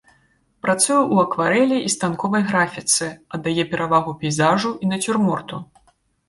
[0.65, 5.63] Працуе ў акварэлі і станковай графіцы, аддае перавагу пейзажу і нацюрморту.